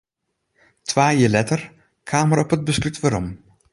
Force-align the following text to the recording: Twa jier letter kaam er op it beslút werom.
Twa 0.89 1.07
jier 1.17 1.33
letter 1.35 1.61
kaam 2.09 2.31
er 2.35 2.41
op 2.45 2.53
it 2.57 2.67
beslút 2.71 2.97
werom. 3.03 3.29